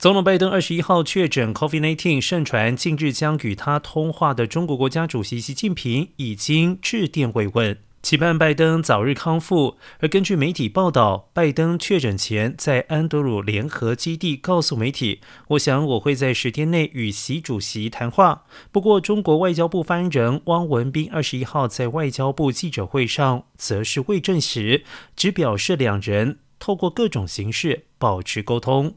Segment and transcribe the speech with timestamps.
[0.00, 9.76] 总统拜登二十一号确诊 COVID-19，盛传近日将与他通话的中国国家主席习近平已经致电慰问，期盼拜登早日康复。
[9.98, 24.82] 而根据媒体报道，拜登确诊前在安德鲁联合基地告诉媒体：“我想我会在十天内与习主席谈话。”不过，中国外交部发言人汪文斌二十一号在外交部记者会上则是未证实，
[25.14, 28.94] 只表示两人透过各种形式保持沟通。